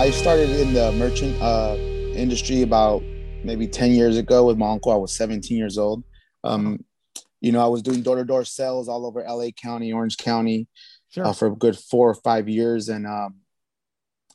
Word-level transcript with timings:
I 0.00 0.08
started 0.12 0.48
in 0.58 0.72
the 0.72 0.92
merchant 0.92 1.38
uh, 1.42 1.76
industry 2.16 2.62
about 2.62 3.02
maybe 3.44 3.68
10 3.68 3.90
years 3.90 4.16
ago 4.16 4.46
with 4.46 4.56
my 4.56 4.70
uncle. 4.70 4.90
I 4.90 4.96
was 4.96 5.12
17 5.12 5.54
years 5.54 5.76
old. 5.76 6.04
Um, 6.42 6.86
you 7.42 7.52
know, 7.52 7.62
I 7.62 7.66
was 7.66 7.82
doing 7.82 8.00
door 8.00 8.16
to 8.16 8.24
door 8.24 8.46
sales 8.46 8.88
all 8.88 9.04
over 9.04 9.22
LA 9.22 9.50
County, 9.50 9.92
Orange 9.92 10.16
County 10.16 10.68
sure. 11.10 11.26
uh, 11.26 11.34
for 11.34 11.48
a 11.48 11.54
good 11.54 11.78
four 11.78 12.08
or 12.08 12.14
five 12.14 12.48
years. 12.48 12.88
And 12.88 13.06
um, 13.06 13.40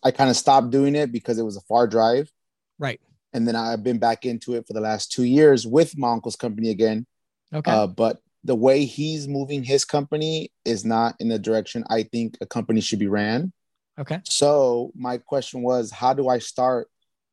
I 0.04 0.12
kind 0.12 0.30
of 0.30 0.36
stopped 0.36 0.70
doing 0.70 0.94
it 0.94 1.12
because 1.12 1.40
it 1.40 1.44
was 1.44 1.58
a 1.58 1.62
far 1.62 1.88
drive. 1.88 2.30
Right. 2.78 3.02
And 3.34 3.48
then 3.48 3.56
I've 3.56 3.84
been 3.84 3.98
back 3.98 4.24
into 4.24 4.54
it 4.54 4.68
for 4.68 4.74
the 4.74 4.82
last 4.82 5.12
two 5.12 5.24
years 5.24 5.66
with 5.66 5.98
my 5.98 6.12
uncle's 6.12 6.36
company 6.36 6.70
again. 6.70 7.08
Okay. 7.52 7.72
Uh, 7.72 7.88
but 7.88 8.20
the 8.44 8.56
way 8.56 8.86
he's 8.86 9.28
moving 9.28 9.64
his 9.64 9.84
company 9.84 10.52
is 10.64 10.86
not 10.86 11.16
in 11.20 11.28
the 11.28 11.40
direction 11.40 11.84
I 11.90 12.04
think 12.04 12.38
a 12.40 12.46
company 12.46 12.82
should 12.82 13.00
be 13.00 13.08
ran. 13.08 13.52
Okay. 14.00 14.20
So 14.26 14.92
my 14.96 15.18
question 15.18 15.62
was, 15.62 15.92
how 15.92 16.14
do 16.14 16.28
I 16.28 16.40
start? 16.40 16.88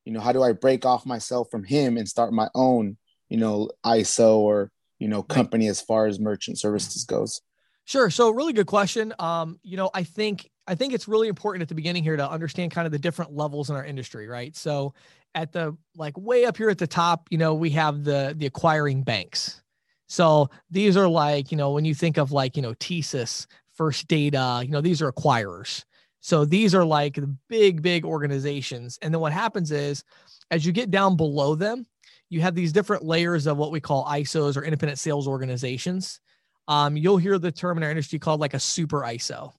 You 0.05 0.13
know, 0.13 0.21
how 0.21 0.33
do 0.33 0.43
I 0.43 0.53
break 0.53 0.85
off 0.85 1.07
myself 1.07 1.49
from 1.51 1.65
him 1.65 1.97
and 1.97 2.09
start 2.09 2.33
my 2.33 2.49
own, 2.55 2.97
you 3.29 3.37
know, 3.37 3.71
ISO 3.85 4.37
or 4.37 4.71
you 4.99 5.09
know 5.09 5.23
company 5.23 5.69
as 5.69 5.81
far 5.81 6.07
as 6.07 6.21
merchant 6.21 6.59
services 6.59 7.05
goes? 7.05 7.41
Sure. 7.85 8.11
So 8.11 8.31
really 8.31 8.53
good 8.53 8.67
question. 8.67 9.13
Um, 9.19 9.59
you 9.63 9.77
know, 9.77 9.91
I 9.93 10.05
think 10.05 10.49
I 10.67 10.75
think 10.75 10.93
it's 10.93 11.09
really 11.09 11.29
important 11.29 11.63
at 11.63 11.69
the 11.69 11.75
beginning 11.75 12.05
here 12.05 12.17
to 12.17 12.29
understand 12.29 12.71
kind 12.71 12.87
of 12.87 12.93
the 12.93 12.99
different 12.99 13.33
levels 13.33 13.71
in 13.71 13.77
our 13.77 13.85
industry, 13.85 14.29
right? 14.29 14.55
So 14.57 14.95
at 15.35 15.53
the 15.53 15.77
like 15.97 16.17
way 16.17 16.45
up 16.45 16.57
here 16.57 16.71
at 16.71 16.79
the 16.79 16.87
top, 16.87 17.27
you 17.31 17.39
know, 17.39 17.55
we 17.55 17.71
have 17.71 18.05
the 18.05 18.35
the 18.37 18.47
acquiring 18.47 19.03
banks. 19.03 19.63
So 20.09 20.51
these 20.71 20.97
are 20.97 21.09
like, 21.09 21.51
you 21.51 21.57
know, 21.57 21.73
when 21.73 21.85
you 21.85 21.95
think 21.95 22.19
of 22.19 22.33
like, 22.33 22.55
you 22.55 22.63
know, 22.63 22.75
TSYS, 22.75 23.47
First 23.75 24.09
Data, 24.09 24.61
you 24.63 24.71
know, 24.71 24.83
these 24.83 25.01
are 25.01 25.11
acquirers. 25.11 25.85
So 26.23 26.45
these 26.45 26.73
are 26.73 26.85
like 26.85 27.17
the 27.17 27.37
big, 27.49 27.83
big 27.83 28.05
organizations. 28.05 28.97
And 29.03 29.13
then 29.13 29.21
what 29.21 29.33
happens 29.33 29.73
is 29.73 30.05
as 30.53 30.65
you 30.65 30.71
get 30.71 30.91
down 30.93 31.17
below 31.17 31.57
them, 31.57 31.85
you 32.31 32.41
have 32.41 32.55
these 32.55 32.73
different 32.73 33.05
layers 33.05 33.49
of 33.49 33.59
what 33.59 33.73
we 33.73 33.81
call 33.81 34.07
ISOs 34.07 34.57
or 34.57 34.63
independent 34.63 35.01
sales 35.01 35.27
organizations. 35.27 36.21
Um, 36.69 36.97
you'll 36.97 37.17
hear 37.17 37.39
the 37.41 37.51
term 37.51 37.77
in 37.77 37.83
our 37.83 37.91
industry 37.91 38.21
called 38.21 38.41
like 38.41 38.55
a 38.55 38.61
super 38.61 39.01
ISO. 39.01 39.53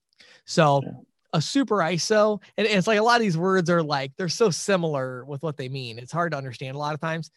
So 0.46 0.82
yeah. 0.84 0.92
a 1.34 1.42
super 1.42 1.78
ISO, 1.80 2.42
and 2.58 2.66
it's 2.66 2.88
like 2.88 2.98
a 2.98 3.04
lot 3.04 3.18
of 3.18 3.22
these 3.22 3.38
words 3.38 3.70
are 3.70 3.84
like 3.84 4.14
they're 4.18 4.30
so 4.30 4.50
similar 4.50 5.26
with 5.26 5.44
what 5.44 5.58
they 5.58 5.68
mean. 5.68 6.00
It's 6.00 6.14
hard 6.14 6.32
to 6.32 6.38
understand 6.38 6.76
a 6.76 6.80
lot 6.80 6.94
of 6.94 7.02
times. 7.02 7.30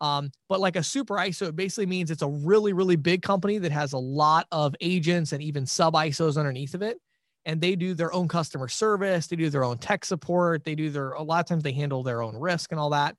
Um, 0.00 0.32
but 0.48 0.58
like 0.58 0.74
a 0.74 0.82
super 0.82 1.14
ISO, 1.14 1.50
it 1.50 1.56
basically 1.56 1.86
means 1.86 2.10
it's 2.10 2.22
a 2.22 2.28
really, 2.28 2.72
really 2.72 2.96
big 2.96 3.22
company 3.22 3.58
that 3.58 3.70
has 3.70 3.92
a 3.92 3.98
lot 3.98 4.48
of 4.50 4.74
agents 4.80 5.32
and 5.32 5.40
even 5.40 5.66
sub 5.66 5.94
ISOs 5.94 6.36
underneath 6.36 6.74
of 6.74 6.82
it 6.82 6.98
and 7.44 7.60
they 7.60 7.74
do 7.74 7.94
their 7.94 8.12
own 8.12 8.28
customer 8.28 8.68
service 8.68 9.26
they 9.26 9.36
do 9.36 9.50
their 9.50 9.64
own 9.64 9.78
tech 9.78 10.04
support 10.04 10.64
they 10.64 10.74
do 10.74 10.90
their 10.90 11.12
a 11.12 11.22
lot 11.22 11.40
of 11.40 11.46
times 11.46 11.62
they 11.62 11.72
handle 11.72 12.02
their 12.02 12.22
own 12.22 12.36
risk 12.36 12.72
and 12.72 12.80
all 12.80 12.90
that. 12.90 13.16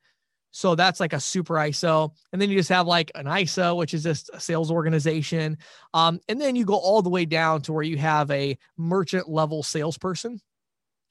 So 0.55 0.75
that's 0.75 0.99
like 0.99 1.13
a 1.13 1.19
super 1.19 1.55
iso 1.55 2.11
and 2.31 2.41
then 2.41 2.49
you 2.49 2.57
just 2.57 2.69
have 2.69 2.87
like 2.87 3.11
an 3.15 3.25
iso 3.25 3.75
which 3.75 3.93
is 3.93 4.03
just 4.03 4.29
a 4.33 4.39
sales 4.39 4.71
organization. 4.71 5.57
Um, 5.93 6.19
and 6.29 6.39
then 6.39 6.55
you 6.55 6.65
go 6.65 6.75
all 6.75 7.01
the 7.01 7.09
way 7.09 7.25
down 7.25 7.61
to 7.63 7.73
where 7.73 7.83
you 7.83 7.97
have 7.97 8.29
a 8.31 8.57
merchant 8.77 9.29
level 9.29 9.63
salesperson 9.63 10.39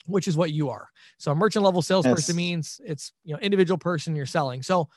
which 0.06 0.26
is 0.26 0.36
what 0.36 0.52
you 0.52 0.68
are. 0.68 0.88
So 1.18 1.30
a 1.30 1.34
merchant 1.34 1.64
level 1.64 1.80
salesperson 1.80 2.34
yes. 2.34 2.36
means 2.36 2.80
it's 2.84 3.12
you 3.24 3.34
know 3.34 3.40
individual 3.40 3.78
person 3.78 4.16
you're 4.16 4.26
selling. 4.26 4.62
So 4.62 4.88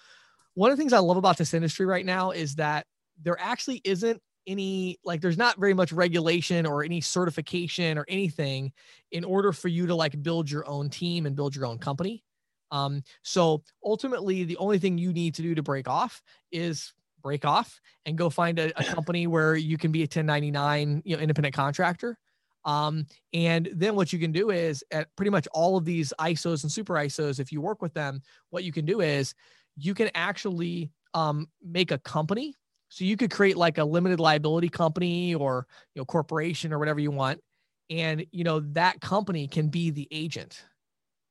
one 0.55 0.72
of 0.72 0.77
the 0.77 0.81
things 0.81 0.94
i 0.94 1.00
love 1.00 1.17
about 1.17 1.38
this 1.38 1.53
industry 1.53 1.85
right 1.85 2.05
now 2.05 2.31
is 2.31 2.55
that 2.55 2.88
there 3.22 3.39
actually 3.39 3.81
isn't 3.83 4.22
any 4.47 4.97
like 5.03 5.21
there's 5.21 5.38
not 5.38 5.59
very 5.59 5.73
much 5.73 5.91
regulation 5.91 6.65
or 6.65 6.83
any 6.83 7.01
certification 7.01 7.97
or 7.97 8.05
anything 8.07 8.71
in 9.11 9.23
order 9.23 9.51
for 9.51 9.67
you 9.67 9.88
to 9.88 9.95
like 9.95 10.21
build 10.21 10.49
your 10.49 10.67
own 10.67 10.89
team 10.89 11.25
and 11.25 11.35
build 11.35 11.55
your 11.55 11.65
own 11.65 11.77
company. 11.77 12.23
Um 12.71 13.03
so 13.23 13.63
ultimately 13.83 14.44
the 14.44 14.57
only 14.57 14.79
thing 14.79 14.97
you 14.97 15.13
need 15.13 15.35
to 15.35 15.41
do 15.41 15.56
to 15.56 15.63
break 15.63 15.88
off 15.88 16.22
is 16.51 16.94
break 17.22 17.44
off 17.44 17.79
and 18.06 18.17
go 18.17 18.29
find 18.29 18.59
a, 18.59 18.72
a 18.79 18.83
company 18.94 19.28
where 19.28 19.56
you 19.56 19.78
can 19.78 19.91
be 19.91 20.01
a 20.01 20.03
1099 20.03 21.01
you 21.06 21.16
know 21.16 21.22
independent 21.22 21.56
contractor. 21.56 22.17
Um, 22.66 23.06
and 23.31 23.69
then 23.73 23.95
what 23.95 24.12
you 24.12 24.17
can 24.17 24.31
do 24.31 24.50
is 24.50 24.83
at 24.89 25.07
pretty 25.16 25.29
much 25.29 25.47
all 25.53 25.77
of 25.77 25.85
these 25.85 26.12
ISOs 26.19 26.63
and 26.63 26.72
super 26.72 26.95
ISOs, 26.95 27.39
if 27.39 27.51
you 27.51 27.62
work 27.62 27.81
with 27.81 27.94
them, 27.94 28.22
what 28.50 28.63
you 28.63 28.72
can 28.72 28.85
do 28.85 29.01
is 29.01 29.35
you 29.77 29.94
can 29.94 30.09
actually 30.16 30.91
um, 31.13 31.47
make 31.63 31.91
a 31.91 32.00
company 32.00 32.56
so 32.90 33.03
you 33.06 33.18
could 33.18 33.31
create 33.31 33.57
like 33.57 33.78
a 33.78 33.84
limited 33.84 34.19
liability 34.19 34.69
company 34.69 35.35
or 35.35 35.68
you 35.94 36.01
know 36.01 36.06
corporation 36.06 36.73
or 36.73 36.79
whatever 36.79 37.00
you 37.00 37.12
want, 37.12 37.41
and 37.90 38.25
you 38.31 38.44
know 38.44 38.59
that 38.73 39.01
company 39.01 39.47
can 39.47 39.69
be 39.69 39.90
the 39.90 40.07
agent. 40.12 40.63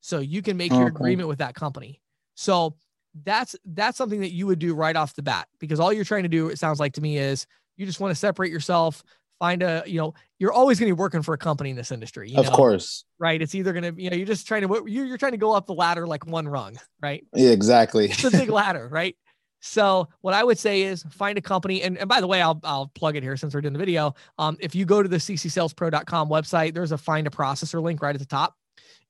So 0.01 0.19
you 0.19 0.43
can 0.43 0.57
make 0.59 0.71
your 0.71 0.87
agreement 0.87 1.29
with 1.29 1.39
that 1.39 1.55
company. 1.55 2.03
So 2.35 2.77
that's 3.25 3.57
that's 3.65 3.97
something 3.97 4.21
that 4.21 4.33
you 4.33 4.47
would 4.47 4.59
do 4.59 4.75
right 4.75 4.97
off 4.97 5.15
the 5.15 5.23
bat 5.23 5.49
because 5.59 5.81
all 5.81 5.93
you're 5.93 6.05
trying 6.05 6.25
to 6.25 6.29
do, 6.29 6.49
it 6.49 6.59
sounds 6.59 6.79
like 6.81 6.93
to 6.95 7.01
me, 7.01 7.17
is 7.17 7.47
you 7.77 7.87
just 7.87 8.01
want 8.01 8.11
to 8.11 8.15
separate 8.15 8.53
yourself, 8.53 9.03
find 9.39 9.63
a 9.63 9.83
you 9.87 9.99
know 9.99 10.15
you're 10.39 10.53
always 10.53 10.79
going 10.79 10.89
to 10.89 10.95
be 10.95 10.99
working 10.99 11.23
for 11.23 11.35
a 11.35 11.39
company 11.39 11.71
in 11.71 11.77
this 11.77 11.91
industry 11.91 12.35
of 12.37 12.47
know? 12.47 12.51
course 12.51 13.05
right 13.19 13.43
it's 13.43 13.55
either 13.55 13.73
going 13.73 13.95
to 13.95 14.03
you 14.03 14.11
know 14.11 14.17
you're 14.17 14.27
just 14.27 14.47
trying 14.47 14.67
to 14.67 14.85
you're, 14.87 15.05
you're 15.05 15.19
trying 15.19 15.33
to 15.33 15.39
go 15.39 15.53
up 15.53 15.67
the 15.67 15.75
ladder 15.75 16.07
like 16.07 16.27
one 16.27 16.47
rung 16.47 16.79
right 17.03 17.25
yeah 17.35 17.51
exactly 17.51 18.07
it's 18.07 18.25
a 18.25 18.31
big 18.31 18.49
ladder 18.61 18.89
right 18.91 19.17
so 19.65 20.09
what 20.21 20.35
I 20.35 20.45
would 20.45 20.59
say 20.59 20.83
is 20.83 21.05
find 21.05 21.39
a 21.39 21.41
company. 21.41 21.83
And, 21.83 21.97
and 21.97 22.07
by 22.07 22.21
the 22.21 22.27
way, 22.27 22.43
I'll, 22.43 22.61
I'll 22.65 22.89
plug 22.89 23.17
it 23.17 23.23
here 23.23 23.35
since 23.35 23.55
we're 23.55 23.63
doing 23.63 23.73
the 23.73 23.79
video. 23.79 24.15
Um, 24.39 24.59
if 24.61 24.75
you 24.75 24.85
go 24.85 25.03
to 25.03 25.09
the 25.09 25.17
ccsalespro.com 25.17 26.29
website, 26.29 26.75
there's 26.75 26.93
a 26.93 26.99
find 26.99 27.27
a 27.27 27.31
processor 27.31 27.83
link 27.83 28.03
right 28.03 28.15
at 28.15 28.21
the 28.21 28.27
top. 28.27 28.55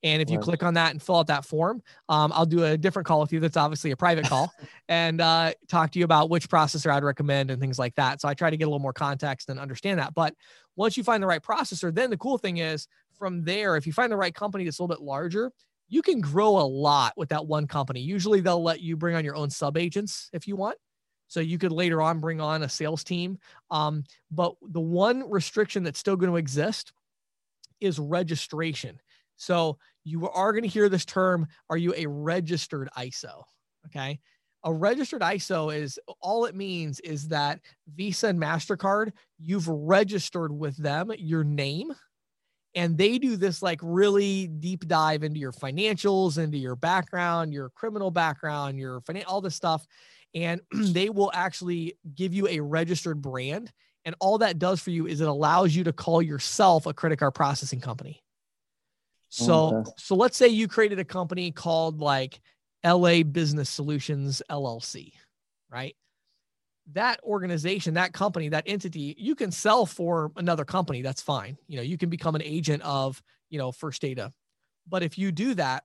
And 0.05 0.23
if 0.23 0.31
you 0.31 0.37
right. 0.37 0.45
click 0.45 0.63
on 0.63 0.75
that 0.75 0.93
and 0.93 1.03
fill 1.03 1.17
out 1.17 1.27
that 1.27 1.45
form, 1.45 1.83
um, 2.09 2.31
I'll 2.33 2.47
do 2.47 2.63
a 2.63 2.79
different 2.79 3.09
call 3.09 3.21
with 3.21 3.33
you. 3.33 3.41
That's 3.41 3.57
obviously 3.57 3.91
a 3.91 3.97
private 3.97 4.27
call 4.27 4.53
and 4.89 5.21
uh, 5.21 5.55
talk 5.69 5.91
to 5.93 5.99
you 5.99 6.05
about 6.05 6.31
which 6.31 6.49
processor 6.49 6.93
I'd 6.93 7.03
recommend 7.03 7.51
and 7.51 7.61
things 7.61 7.79
like 7.79 7.97
that. 7.97 8.21
So 8.21 8.29
I 8.29 8.35
try 8.35 8.51
to 8.51 8.57
get 8.57 8.65
a 8.65 8.69
little 8.69 8.79
more 8.79 8.93
context 8.93 9.51
and 9.51 9.59
understand 9.59 9.99
that. 9.99 10.15
But 10.15 10.35
once 10.77 10.97
you 10.97 11.03
find 11.03 11.21
the 11.21 11.27
right 11.27 11.43
processor, 11.43 11.93
then 11.93 12.11
the 12.11 12.19
cool 12.19 12.39
thing 12.39 12.59
is 12.59 12.87
from 13.19 13.43
there, 13.43 13.77
if 13.77 13.89
you 13.89 13.93
find 13.93 14.13
the 14.13 14.17
right 14.17 14.35
company 14.35 14.65
that's 14.65 14.79
a 14.79 14.83
little 14.83 14.95
bit 14.95 15.03
larger, 15.03 15.51
you 15.95 16.03
can 16.03 16.21
grow 16.21 16.59
a 16.59 16.67
lot 16.67 17.13
with 17.17 17.29
that 17.29 17.47
one 17.47 17.69
company. 17.69 18.01
Usually 18.01 18.41
they'll 18.41 18.61
let 18.61 18.81
you 18.81 18.97
bring 18.97 19.15
on 19.15 19.25
your 19.25 19.37
own 19.37 19.49
sub 19.49 19.77
agents 19.77 20.29
if 20.33 20.49
you 20.49 20.57
want. 20.57 20.77
So 21.29 21.39
you 21.39 21.57
could 21.57 21.71
later 21.71 22.03
on 22.03 22.19
bring 22.19 22.41
on 22.41 22.65
a 22.65 22.69
sales 22.69 23.05
team. 23.05 23.39
Um, 23.71 24.03
but 24.29 24.57
the 24.61 24.81
one 24.81 25.31
restriction 25.31 25.85
that's 25.85 26.01
still 26.01 26.17
going 26.17 26.33
to 26.33 26.37
exist 26.37 26.93
is 27.81 28.01
registration. 28.01 28.99
So 29.37 29.79
you 30.03 30.29
are 30.29 30.51
going 30.51 30.65
to 30.65 30.69
hear 30.69 30.89
this 30.89 31.05
term 31.05 31.47
Are 31.71 31.77
you 31.77 31.95
a 31.97 32.07
registered 32.07 32.89
ISO? 32.99 33.45
Okay. 33.87 34.19
A 34.65 34.73
registered 34.73 35.23
ISO 35.23 35.73
is 35.73 36.01
all 36.21 36.47
it 36.47 36.57
means 36.57 36.99
is 37.01 37.29
that 37.29 37.61
Visa 37.95 38.29
and 38.29 38.41
MasterCard, 38.41 39.13
you've 39.39 39.69
registered 39.69 40.51
with 40.51 40.77
them 40.77 41.13
your 41.19 41.45
name 41.45 41.93
and 42.75 42.99
they 42.99 43.19
do 43.19 43.37
this 43.37 43.63
like 43.63 43.81
really 43.83 44.47
deep 44.47 44.87
dive 44.87 45.23
into 45.23 45.39
your 45.39 45.53
financials 45.53 46.39
into 46.39 46.59
your 46.59 46.77
background 46.77 47.53
your 47.53 47.71
criminal 47.71 48.11
background 48.11 48.79
your 48.79 49.03
all 49.27 49.41
this 49.41 49.55
stuff 49.55 49.87
and 50.35 50.61
they 50.73 51.11
will 51.11 51.31
actually 51.35 51.95
give 52.15 52.35
you 52.35 52.49
a 52.49 52.61
registered 52.61 53.21
brand 53.21 53.73
and 54.05 54.15
all 54.21 54.39
that 54.39 54.59
does 54.59 54.81
for 54.81 54.91
you 54.91 55.07
is 55.07 55.21
it 55.21 55.29
allows 55.29 55.75
you 55.75 55.85
to 55.85 55.93
call 55.93 56.21
yourself 56.21 56.87
a 56.87 56.93
credit 56.93 57.19
card 57.19 57.35
processing 57.35 57.81
company 57.81 58.23
oh, 58.23 58.25
so 59.29 59.77
okay. 59.77 59.91
so 59.99 60.15
let's 60.15 60.37
say 60.37 60.49
you 60.49 60.69
created 60.69 60.99
a 60.99 61.05
company 61.05 61.51
called 61.51 62.01
like 62.01 62.41
LA 62.85 63.23
Business 63.23 63.71
Solutions 63.71 64.43
LLC 64.51 65.13
right 65.71 65.97
that 66.93 67.21
organization, 67.25 67.95
that 67.95 68.13
company, 68.13 68.49
that 68.51 68.65
entity, 68.67 69.15
you 69.19 69.35
can 69.35 69.51
sell 69.51 69.87
for 69.87 70.31
another 70.37 70.65
company. 70.65 71.03
That's 71.03 71.23
fine. 71.23 71.57
You 71.67 71.77
know, 71.77 71.83
you 71.83 71.97
can 71.97 72.11
become 72.11 72.35
an 72.35 72.43
agent 72.43 72.83
of, 72.83 73.23
you 73.51 73.59
know, 73.59 73.73
First 73.73 74.03
Data. 74.03 74.33
But 74.89 75.03
if 75.03 75.17
you 75.17 75.33
do 75.33 75.55
that, 75.55 75.85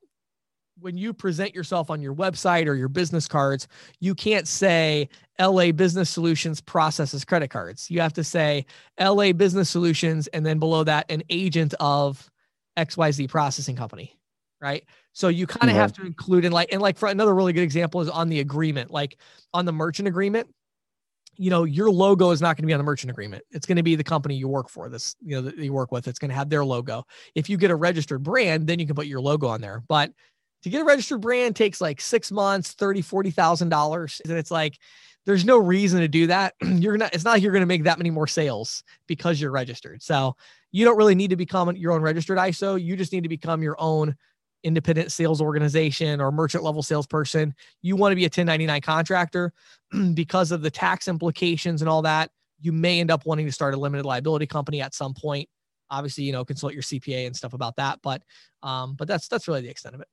when 0.81 0.97
you 0.97 1.13
present 1.13 1.53
yourself 1.53 1.89
on 1.89 2.01
your 2.01 2.15
website 2.15 2.67
or 2.67 2.73
your 2.73 2.87
business 2.87 3.27
cards, 3.27 3.67
you 3.99 4.15
can't 4.15 4.47
say 4.47 5.09
LA 5.39 5.71
Business 5.71 6.09
Solutions 6.09 6.61
processes 6.61 7.25
credit 7.25 7.49
cards. 7.49 7.89
You 7.89 8.01
have 8.01 8.13
to 8.13 8.23
say 8.23 8.65
LA 8.99 9.33
Business 9.33 9.69
Solutions 9.69 10.27
and 10.27 10.45
then 10.45 10.59
below 10.59 10.83
that, 10.85 11.09
an 11.09 11.23
agent 11.29 11.73
of 11.79 12.29
XYZ 12.77 13.29
processing 13.29 13.75
company. 13.75 14.15
Right. 14.61 14.83
So 15.13 15.29
you 15.29 15.47
kind 15.47 15.69
of 15.69 15.77
have 15.77 15.93
to 15.93 16.05
include 16.05 16.43
in 16.43 16.51
like, 16.51 16.73
and 16.73 16.81
like 16.81 16.97
for 16.97 17.07
another 17.07 17.33
really 17.33 17.53
good 17.53 17.63
example 17.63 18.01
is 18.01 18.09
on 18.09 18.27
the 18.27 18.41
agreement, 18.41 18.91
like 18.91 19.17
on 19.53 19.63
the 19.65 19.71
merchant 19.71 20.07
agreement, 20.07 20.53
you 21.39 21.49
know, 21.49 21.63
your 21.63 21.89
logo 21.89 22.31
is 22.31 22.41
not 22.41 22.57
going 22.57 22.63
to 22.63 22.67
be 22.67 22.73
on 22.73 22.79
the 22.79 22.83
merchant 22.83 23.09
agreement. 23.09 23.43
It's 23.49 23.65
going 23.65 23.77
to 23.77 23.83
be 23.83 23.95
the 23.95 24.03
company 24.03 24.35
you 24.35 24.49
work 24.49 24.69
for, 24.69 24.89
this, 24.89 25.15
you 25.23 25.37
know, 25.37 25.41
that 25.43 25.57
you 25.57 25.71
work 25.71 25.89
with. 25.89 26.05
It's 26.09 26.19
going 26.19 26.29
to 26.29 26.35
have 26.35 26.49
their 26.49 26.65
logo. 26.65 27.05
If 27.33 27.49
you 27.49 27.55
get 27.55 27.71
a 27.71 27.75
registered 27.77 28.23
brand, 28.23 28.67
then 28.67 28.77
you 28.77 28.85
can 28.85 28.93
put 28.93 29.07
your 29.07 29.21
logo 29.21 29.47
on 29.47 29.61
there. 29.61 29.81
But 29.87 30.11
to 30.63 30.69
get 30.69 30.81
a 30.81 30.85
registered 30.85 31.21
brand 31.21 31.55
takes 31.55 31.79
like 31.79 32.01
six 32.01 32.29
months, 32.29 32.73
thirty, 32.73 33.01
forty 33.01 33.31
thousand 33.31 33.69
dollars. 33.69 34.21
And 34.25 34.33
it's 34.33 34.51
like 34.51 34.77
there's 35.25 35.45
no 35.45 35.57
reason 35.57 36.01
to 36.01 36.09
do 36.09 36.27
that. 36.27 36.55
you're 36.61 36.97
not, 36.97 37.15
it's 37.15 37.23
not 37.23 37.31
like 37.31 37.41
you're 37.41 37.53
going 37.53 37.61
to 37.61 37.67
make 37.67 37.85
that 37.85 37.99
many 37.99 38.09
more 38.09 38.27
sales 38.27 38.83
because 39.07 39.39
you're 39.39 39.51
registered. 39.51 40.03
So 40.03 40.35
you 40.73 40.83
don't 40.83 40.97
really 40.97 41.15
need 41.15 41.29
to 41.29 41.37
become 41.37 41.73
your 41.77 41.93
own 41.93 42.01
registered 42.01 42.37
ISO. 42.37 42.81
You 42.81 42.97
just 42.97 43.13
need 43.13 43.23
to 43.23 43.29
become 43.29 43.63
your 43.63 43.77
own 43.79 44.17
independent 44.63 45.11
sales 45.11 45.41
organization 45.41 46.21
or 46.21 46.31
merchant 46.31 46.63
level 46.63 46.83
salesperson, 46.83 47.53
you 47.81 47.95
want 47.95 48.11
to 48.11 48.15
be 48.15 48.23
a 48.23 48.27
1099 48.27 48.81
contractor 48.81 49.53
because 50.13 50.51
of 50.51 50.61
the 50.61 50.71
tax 50.71 51.07
implications 51.07 51.81
and 51.81 51.89
all 51.89 52.01
that. 52.01 52.31
You 52.61 52.71
may 52.71 52.99
end 52.99 53.11
up 53.11 53.25
wanting 53.25 53.45
to 53.45 53.51
start 53.51 53.73
a 53.73 53.77
limited 53.77 54.05
liability 54.05 54.45
company 54.45 54.81
at 54.81 54.93
some 54.93 55.13
point. 55.13 55.47
Obviously, 55.89 56.25
you 56.25 56.31
know, 56.31 56.45
consult 56.45 56.73
your 56.73 56.83
CPA 56.83 57.25
and 57.25 57.35
stuff 57.35 57.53
about 57.53 57.77
that, 57.77 57.99
but 58.03 58.21
um, 58.61 58.95
but 58.95 59.07
that's 59.07 59.27
that's 59.27 59.47
really 59.47 59.61
the 59.61 59.69
extent 59.69 59.95
of 59.95 60.01
it. 60.01 60.07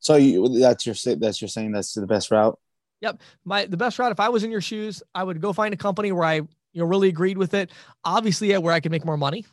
So 0.00 0.16
you, 0.16 0.58
that's 0.60 0.86
your 0.86 0.94
that's 1.16 1.40
you're 1.40 1.48
saying 1.48 1.72
that's 1.72 1.94
the 1.94 2.06
best 2.06 2.30
route. 2.30 2.58
Yep, 3.00 3.20
my 3.44 3.66
the 3.66 3.76
best 3.76 3.98
route. 3.98 4.12
If 4.12 4.20
I 4.20 4.28
was 4.28 4.44
in 4.44 4.50
your 4.50 4.60
shoes, 4.60 5.02
I 5.14 5.24
would 5.24 5.40
go 5.40 5.52
find 5.52 5.72
a 5.74 5.76
company 5.76 6.12
where 6.12 6.24
I 6.24 6.34
you 6.34 6.48
know 6.74 6.84
really 6.84 7.08
agreed 7.08 7.38
with 7.38 7.54
it. 7.54 7.70
Obviously, 8.04 8.50
yeah, 8.50 8.58
where 8.58 8.74
I 8.74 8.80
could 8.80 8.92
make 8.92 9.04
more 9.04 9.16
money. 9.16 9.44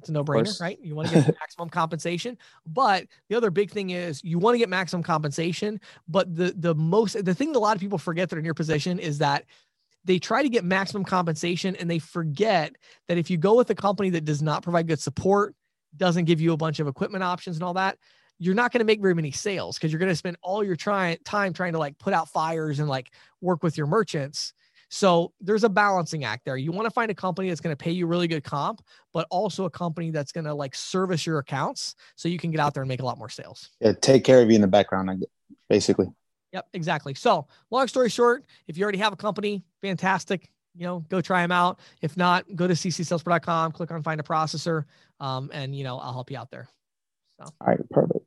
It's 0.00 0.08
a 0.08 0.12
no 0.12 0.24
brainer, 0.24 0.58
right? 0.60 0.78
You 0.82 0.94
want 0.94 1.08
to 1.08 1.14
get 1.14 1.26
maximum 1.40 1.68
compensation. 1.68 2.36
But 2.66 3.06
the 3.28 3.36
other 3.36 3.50
big 3.50 3.70
thing 3.70 3.90
is 3.90 4.22
you 4.24 4.38
want 4.38 4.54
to 4.54 4.58
get 4.58 4.68
maximum 4.68 5.02
compensation. 5.02 5.80
But 6.08 6.34
the 6.34 6.54
the 6.56 6.74
most 6.74 7.22
the 7.24 7.34
thing 7.34 7.52
that 7.52 7.58
a 7.58 7.60
lot 7.60 7.76
of 7.76 7.80
people 7.80 7.98
forget 7.98 8.28
that 8.28 8.36
are 8.36 8.38
in 8.38 8.44
your 8.44 8.54
position 8.54 8.98
is 8.98 9.18
that 9.18 9.44
they 10.04 10.18
try 10.18 10.42
to 10.42 10.48
get 10.48 10.64
maximum 10.64 11.04
compensation 11.04 11.76
and 11.76 11.90
they 11.90 11.98
forget 11.98 12.74
that 13.08 13.18
if 13.18 13.30
you 13.30 13.36
go 13.36 13.54
with 13.56 13.68
a 13.70 13.74
company 13.74 14.10
that 14.10 14.24
does 14.24 14.42
not 14.42 14.62
provide 14.62 14.86
good 14.88 15.00
support, 15.00 15.54
doesn't 15.96 16.24
give 16.24 16.40
you 16.40 16.52
a 16.52 16.56
bunch 16.56 16.80
of 16.80 16.86
equipment 16.86 17.22
options 17.22 17.56
and 17.56 17.62
all 17.62 17.74
that, 17.74 17.98
you're 18.38 18.54
not 18.54 18.72
going 18.72 18.78
to 18.80 18.86
make 18.86 19.02
very 19.02 19.14
many 19.14 19.30
sales 19.30 19.76
because 19.76 19.92
you're 19.92 19.98
going 19.98 20.10
to 20.10 20.16
spend 20.16 20.38
all 20.40 20.64
your 20.64 20.76
try- 20.76 21.18
time 21.24 21.52
trying 21.52 21.72
to 21.72 21.78
like 21.78 21.98
put 21.98 22.14
out 22.14 22.28
fires 22.30 22.78
and 22.78 22.88
like 22.88 23.12
work 23.42 23.62
with 23.62 23.76
your 23.76 23.86
merchants. 23.86 24.54
So 24.90 25.32
there's 25.40 25.62
a 25.62 25.68
balancing 25.68 26.24
act 26.24 26.44
there. 26.44 26.56
You 26.56 26.72
want 26.72 26.86
to 26.86 26.90
find 26.90 27.10
a 27.10 27.14
company 27.14 27.48
that's 27.48 27.60
going 27.60 27.74
to 27.74 27.82
pay 27.82 27.92
you 27.92 28.06
really 28.06 28.26
good 28.26 28.42
comp, 28.42 28.82
but 29.14 29.26
also 29.30 29.64
a 29.64 29.70
company 29.70 30.10
that's 30.10 30.32
going 30.32 30.44
to 30.44 30.52
like 30.52 30.74
service 30.74 31.24
your 31.24 31.38
accounts 31.38 31.94
so 32.16 32.28
you 32.28 32.38
can 32.38 32.50
get 32.50 32.60
out 32.60 32.74
there 32.74 32.82
and 32.82 32.88
make 32.88 33.00
a 33.00 33.04
lot 33.04 33.16
more 33.16 33.28
sales. 33.28 33.70
Yeah, 33.80 33.92
take 33.92 34.24
care 34.24 34.42
of 34.42 34.48
you 34.48 34.56
in 34.56 34.60
the 34.60 34.66
background, 34.66 35.24
basically. 35.68 36.08
Yep, 36.52 36.66
exactly. 36.74 37.14
So, 37.14 37.46
long 37.70 37.86
story 37.86 38.10
short, 38.10 38.44
if 38.66 38.76
you 38.76 38.82
already 38.82 38.98
have 38.98 39.12
a 39.12 39.16
company, 39.16 39.64
fantastic. 39.80 40.50
You 40.74 40.86
know, 40.86 41.00
go 41.08 41.20
try 41.20 41.42
them 41.42 41.52
out. 41.52 41.78
If 42.02 42.16
not, 42.16 42.44
go 42.56 42.66
to 42.66 42.74
ccsalespro.com, 42.74 43.72
click 43.72 43.92
on 43.92 44.02
find 44.02 44.20
a 44.20 44.24
processor, 44.24 44.84
um, 45.20 45.50
and 45.52 45.74
you 45.74 45.84
know 45.84 45.98
I'll 45.98 46.12
help 46.12 46.30
you 46.30 46.38
out 46.38 46.50
there. 46.50 46.68
So, 47.38 47.44
all 47.60 47.66
right, 47.68 47.90
perfect. 47.90 48.24